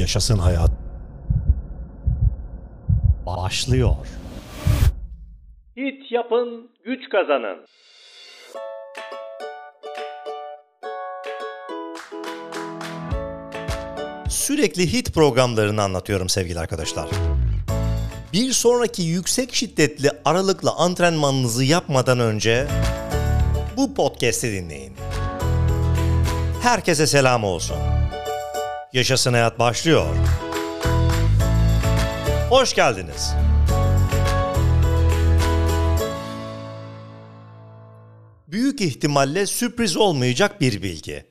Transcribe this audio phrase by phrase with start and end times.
[0.00, 0.70] Yaşasın hayat.
[3.26, 3.96] Başlıyor.
[5.76, 7.66] Hit yapın, güç kazanın.
[14.28, 17.08] Sürekli hit programlarını anlatıyorum sevgili arkadaşlar.
[18.32, 22.66] Bir sonraki yüksek şiddetli aralıklı antrenmanınızı yapmadan önce
[23.76, 24.92] bu podcast'i dinleyin.
[26.62, 27.99] Herkese selam olsun.
[28.92, 30.16] Yaşasın Hayat başlıyor.
[32.48, 33.32] Hoş geldiniz.
[38.48, 41.24] Büyük ihtimalle sürpriz olmayacak bir bilgi.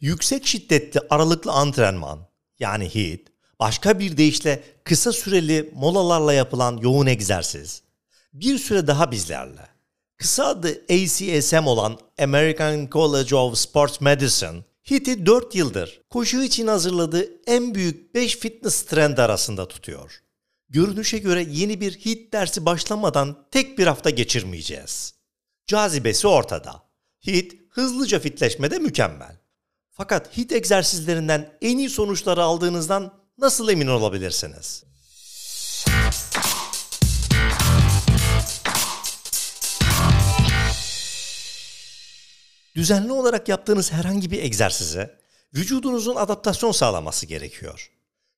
[0.00, 2.18] Yüksek şiddetli aralıklı antrenman
[2.58, 3.28] yani HIIT,
[3.60, 7.82] başka bir deyişle kısa süreli molalarla yapılan yoğun egzersiz.
[8.32, 9.66] Bir süre daha bizlerle.
[10.16, 17.30] Kısa adı ACSM olan American College of Sports Medicine, HIIT'i 4 yıldır koşu için hazırladığı
[17.46, 20.22] en büyük 5 fitness trend arasında tutuyor.
[20.68, 25.14] Görünüşe göre yeni bir HIIT dersi başlamadan tek bir hafta geçirmeyeceğiz.
[25.66, 26.82] Cazibesi ortada.
[27.26, 29.36] HIIT hızlıca fitleşmede mükemmel.
[29.90, 34.84] Fakat HIIT egzersizlerinden en iyi sonuçları aldığınızdan nasıl emin olabilirsiniz?
[42.74, 45.18] Düzenli olarak yaptığınız herhangi bir egzersize
[45.54, 47.90] vücudunuzun adaptasyon sağlaması gerekiyor.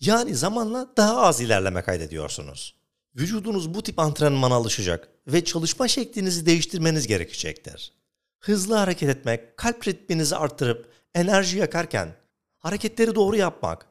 [0.00, 2.74] Yani zamanla daha az ilerleme kaydediyorsunuz.
[3.16, 7.92] Vücudunuz bu tip antrenmana alışacak ve çalışma şeklinizi değiştirmeniz gerekecektir.
[8.38, 12.16] Hızlı hareket etmek, kalp ritminizi arttırıp enerji yakarken
[12.58, 13.86] hareketleri doğru yapmak,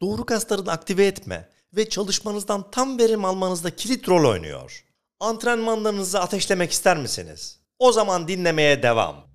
[0.00, 4.84] doğru kaslarını aktive etme ve çalışmanızdan tam verim almanızda kilit rol oynuyor.
[5.20, 7.60] Antrenmanlarınızı ateşlemek ister misiniz?
[7.78, 9.25] O zaman dinlemeye devam.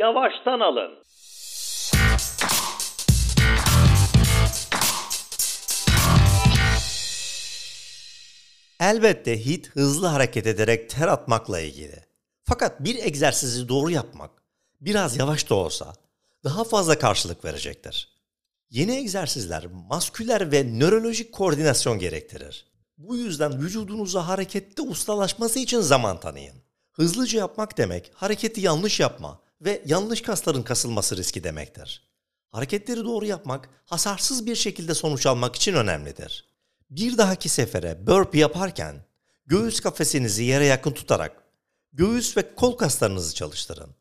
[0.00, 0.90] Yavaştan alın.
[8.80, 12.04] Elbette HIIT hızlı hareket ederek ter atmakla ilgili.
[12.44, 14.30] Fakat bir egzersizi doğru yapmak
[14.80, 15.94] biraz yavaş da olsa
[16.44, 18.08] daha fazla karşılık verecektir.
[18.70, 22.66] Yeni egzersizler masküler ve nörolojik koordinasyon gerektirir.
[22.98, 26.56] Bu yüzden vücudunuza harekette ustalaşması için zaman tanıyın.
[26.92, 32.10] Hızlıca yapmak demek hareketi yanlış yapma ve yanlış kasların kasılması riski demektir.
[32.52, 36.50] Hareketleri doğru yapmak hasarsız bir şekilde sonuç almak için önemlidir.
[36.90, 39.04] Bir dahaki sefere burpee yaparken
[39.46, 41.42] göğüs kafesinizi yere yakın tutarak
[41.92, 43.94] göğüs ve kol kaslarınızı çalıştırın.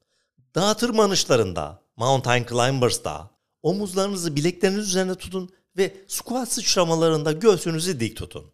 [0.56, 3.32] Dağ tırmanışlarında, mountain climbers'da
[3.64, 8.52] omuzlarınızı bilekleriniz üzerine tutun ve squat sıçramalarında göğsünüzü dik tutun.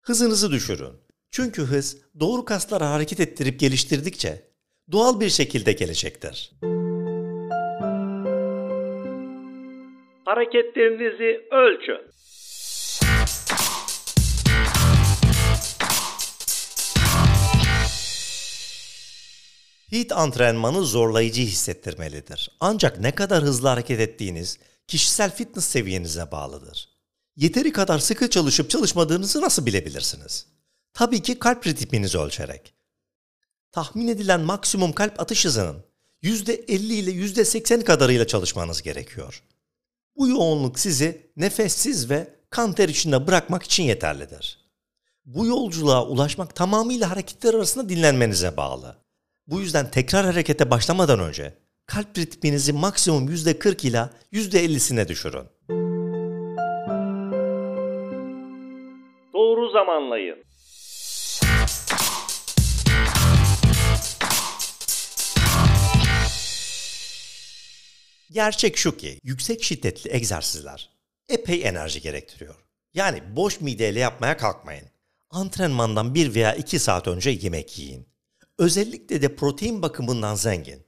[0.00, 0.92] Hızınızı düşürün.
[1.30, 4.51] Çünkü hız doğru kasları hareket ettirip geliştirdikçe
[4.92, 6.52] doğal bir şekilde gelecektir.
[10.24, 12.12] Hareketlerinizi ölçün.
[19.92, 22.50] HIIT antrenmanı zorlayıcı hissettirmelidir.
[22.60, 26.88] Ancak ne kadar hızlı hareket ettiğiniz kişisel fitness seviyenize bağlıdır.
[27.36, 30.46] Yeteri kadar sıkı çalışıp çalışmadığınızı nasıl bilebilirsiniz?
[30.94, 32.81] Tabii ki kalp ritminizi ölçerek.
[33.72, 35.84] Tahmin edilen maksimum kalp atış hızının
[36.22, 39.42] %50 ile %80 kadarıyla çalışmanız gerekiyor.
[40.16, 44.58] Bu yoğunluk sizi nefessiz ve kan ter içinde bırakmak için yeterlidir.
[45.24, 48.96] Bu yolculuğa ulaşmak tamamıyla hareketler arasında dinlenmenize bağlı.
[49.46, 51.54] Bu yüzden tekrar harekete başlamadan önce
[51.86, 55.44] kalp ritminizi maksimum %40 ila %50'sine düşürün.
[59.34, 60.51] Doğru zamanlayın.
[68.32, 70.90] Gerçek şu ki yüksek şiddetli egzersizler
[71.28, 72.54] epey enerji gerektiriyor.
[72.94, 74.84] Yani boş mideyle yapmaya kalkmayın.
[75.30, 78.08] Antrenmandan 1 veya 2 saat önce yemek yiyin.
[78.58, 80.86] Özellikle de protein bakımından zengin.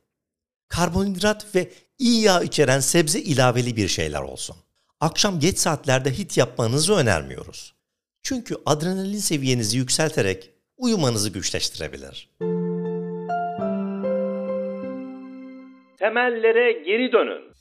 [0.69, 4.56] Karbonhidrat ve iyi yağ içeren sebze ilaveli bir şeyler olsun.
[5.00, 7.74] Akşam geç saatlerde hit yapmanızı önermiyoruz.
[8.22, 12.30] Çünkü adrenalin seviyenizi yükselterek uyumanızı güçleştirebilir.
[16.04, 17.54] Temellere geri dönün.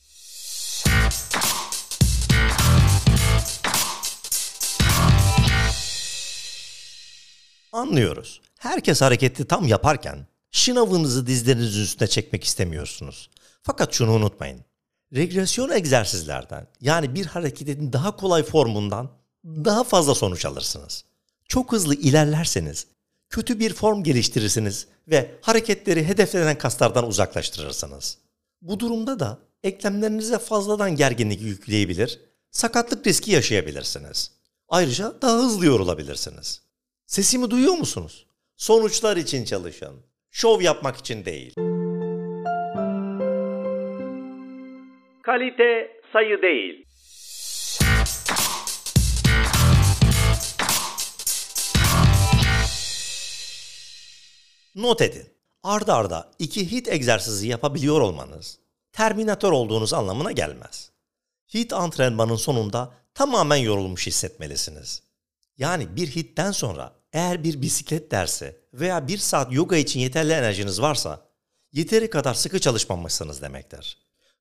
[7.71, 8.41] Anlıyoruz.
[8.59, 13.29] Herkes hareketi tam yaparken şınavınızı dizlerinizin üstüne çekmek istemiyorsunuz.
[13.61, 14.61] Fakat şunu unutmayın.
[15.15, 19.11] Regresyon egzersizlerden yani bir hareketin daha kolay formundan
[19.45, 21.05] daha fazla sonuç alırsınız.
[21.47, 22.87] Çok hızlı ilerlerseniz
[23.33, 28.17] Kötü bir form geliştirirsiniz ve hareketleri hedeflenen kaslardan uzaklaştırırsınız.
[28.63, 32.19] Bu durumda da eklemlerinize fazladan gerginlik yükleyebilir,
[32.51, 34.31] sakatlık riski yaşayabilirsiniz.
[34.69, 36.61] Ayrıca daha hızlı yorulabilirsiniz.
[37.05, 38.27] Sesimi duyuyor musunuz?
[38.57, 40.05] Sonuçlar için çalışın.
[40.31, 41.53] Şov yapmak için değil.
[45.23, 46.85] Kalite sayı değil.
[54.75, 55.32] Not edin.
[55.63, 58.59] Arda arda iki hit egzersizi yapabiliyor olmanız
[58.91, 60.91] terminatör olduğunuz anlamına gelmez.
[61.53, 65.03] Hit antrenmanın sonunda tamamen yorulmuş hissetmelisiniz.
[65.57, 70.81] Yani bir hitten sonra eğer bir bisiklet dersi veya bir saat yoga için yeterli enerjiniz
[70.81, 71.21] varsa
[71.71, 73.97] yeteri kadar sıkı çalışmamışsınız demektir.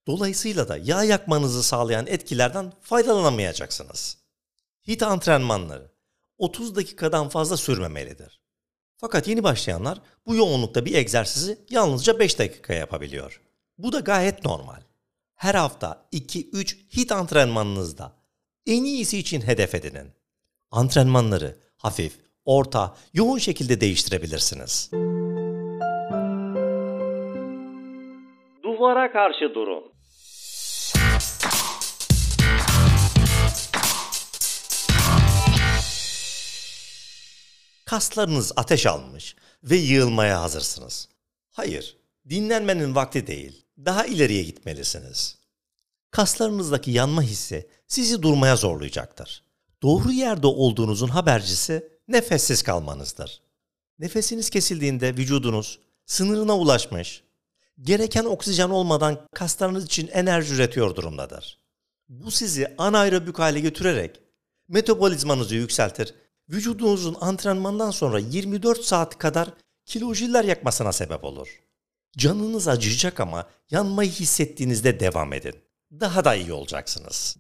[0.07, 4.19] Dolayısıyla da yağ yakmanızı sağlayan etkilerden faydalanamayacaksınız.
[4.89, 5.93] Hit antrenmanları
[6.39, 8.42] 30 dakikadan fazla sürmemelidir.
[9.05, 13.41] Fakat yeni başlayanlar bu yoğunlukta bir egzersizi yalnızca 5 dakika yapabiliyor.
[13.79, 14.81] Bu da gayet normal.
[15.35, 18.13] Her hafta 2-3 hit antrenmanınızda
[18.67, 20.13] en iyisi için hedef edinin.
[20.71, 24.91] Antrenmanları hafif, orta, yoğun şekilde değiştirebilirsiniz.
[28.63, 29.92] Duvara karşı durun.
[37.93, 41.09] Kaslarınız ateş almış ve yığılmaya hazırsınız.
[41.51, 41.97] Hayır,
[42.29, 45.39] dinlenmenin vakti değil, daha ileriye gitmelisiniz.
[46.11, 49.45] Kaslarınızdaki yanma hissi sizi durmaya zorlayacaktır.
[49.83, 53.43] Doğru yerde olduğunuzun habercisi nefessiz kalmanızdır.
[53.99, 57.23] Nefesiniz kesildiğinde vücudunuz sınırına ulaşmış,
[57.81, 61.59] gereken oksijen olmadan kaslarınız için enerji üretiyor durumdadır.
[62.09, 64.21] Bu sizi anaerobik hale götürerek
[64.69, 66.15] metabolizmanızı yükseltir,
[66.53, 69.49] vücudunuzun antrenmandan sonra 24 saat kadar
[69.87, 71.61] kilojiller yakmasına sebep olur.
[72.19, 75.55] Canınız acıyacak ama yanmayı hissettiğinizde devam edin.
[76.01, 77.37] Daha da iyi olacaksınız.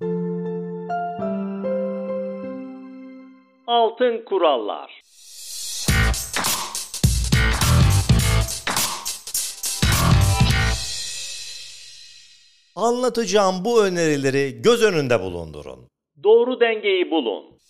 [3.66, 5.02] Altın kurallar.
[12.76, 15.88] Anlatacağım bu önerileri göz önünde bulundurun.
[16.24, 17.61] Doğru dengeyi bulun.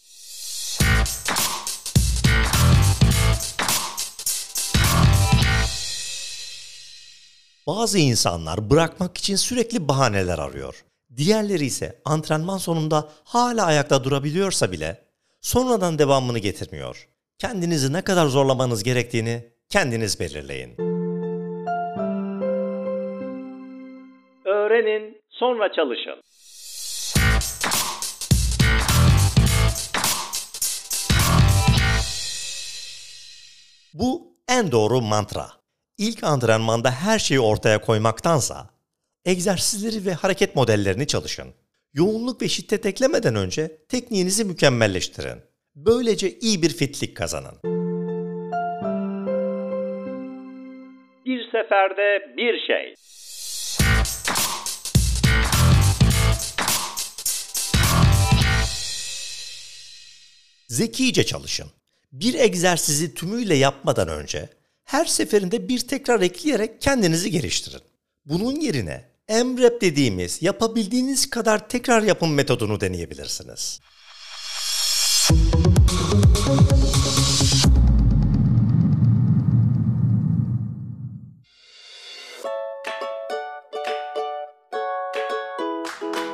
[7.67, 10.85] Bazı insanlar bırakmak için sürekli bahaneler arıyor.
[11.17, 15.05] Diğerleri ise antrenman sonunda hala ayakta durabiliyorsa bile
[15.41, 17.09] sonradan devamını getirmiyor.
[17.39, 20.77] Kendinizi ne kadar zorlamanız gerektiğini kendiniz belirleyin.
[24.45, 26.23] Öğrenin, sonra çalışın.
[33.95, 35.62] Bu en doğru mantra.
[36.03, 38.71] İlk antrenmanda her şeyi ortaya koymaktansa
[39.25, 41.55] egzersizleri ve hareket modellerini çalışın.
[41.95, 45.39] Yoğunluk ve şiddet eklemeden önce tekniğinizi mükemmelleştirin.
[45.77, 47.55] Böylece iyi bir fitlik kazanın.
[51.27, 52.95] Bir seferde bir şey.
[60.69, 61.71] Zekice çalışın.
[62.13, 64.62] Bir egzersizi tümüyle yapmadan önce
[64.93, 67.81] her seferinde bir tekrar ekleyerek kendinizi geliştirin.
[68.25, 73.81] Bunun yerine emrep dediğimiz yapabildiğiniz kadar tekrar yapım metodunu deneyebilirsiniz.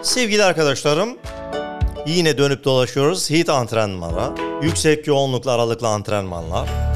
[0.03, 1.19] Sevgili arkadaşlarım,
[2.07, 6.88] yine dönüp dolaşıyoruz HIIT antrenmana, yüksek yoğunluklu aralıklı antrenmanlar.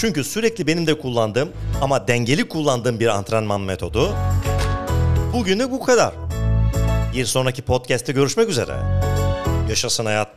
[0.00, 4.14] Çünkü sürekli benim de kullandığım ama dengeli kullandığım bir antrenman metodu.
[5.32, 6.14] Bugünü bu kadar.
[7.14, 8.76] Bir sonraki podcast'te görüşmek üzere.
[9.68, 10.28] Yaşasın hayat.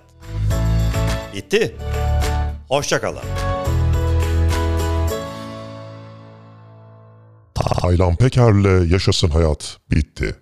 [1.34, 1.76] Bitti.
[2.68, 3.24] Hoşçakalın.
[7.56, 10.36] Taylan Peker'le Yaşasın Hayat bitti.